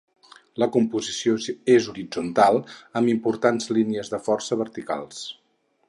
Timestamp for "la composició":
0.61-1.35